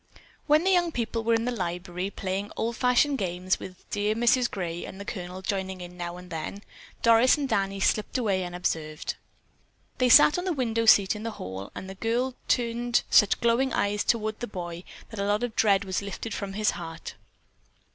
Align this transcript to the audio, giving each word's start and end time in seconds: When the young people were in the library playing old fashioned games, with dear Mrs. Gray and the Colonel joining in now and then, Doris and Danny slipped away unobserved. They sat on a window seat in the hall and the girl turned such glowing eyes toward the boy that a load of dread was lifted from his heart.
When 0.47 0.63
the 0.63 0.71
young 0.71 0.91
people 0.91 1.23
were 1.23 1.35
in 1.35 1.45
the 1.45 1.51
library 1.51 2.09
playing 2.09 2.51
old 2.57 2.75
fashioned 2.75 3.19
games, 3.19 3.59
with 3.59 3.87
dear 3.91 4.15
Mrs. 4.15 4.49
Gray 4.49 4.83
and 4.83 4.99
the 4.99 5.05
Colonel 5.05 5.43
joining 5.43 5.79
in 5.79 5.95
now 5.95 6.17
and 6.17 6.31
then, 6.31 6.63
Doris 7.03 7.37
and 7.37 7.47
Danny 7.47 7.79
slipped 7.79 8.17
away 8.17 8.43
unobserved. 8.43 9.13
They 9.99 10.09
sat 10.09 10.39
on 10.39 10.47
a 10.47 10.53
window 10.53 10.87
seat 10.87 11.15
in 11.15 11.21
the 11.21 11.29
hall 11.37 11.71
and 11.75 11.87
the 11.87 11.93
girl 11.93 12.33
turned 12.47 13.03
such 13.11 13.39
glowing 13.41 13.73
eyes 13.73 14.03
toward 14.03 14.39
the 14.39 14.47
boy 14.47 14.85
that 15.11 15.19
a 15.19 15.23
load 15.23 15.43
of 15.43 15.55
dread 15.55 15.85
was 15.85 16.01
lifted 16.01 16.33
from 16.33 16.53
his 16.53 16.71
heart. 16.71 17.13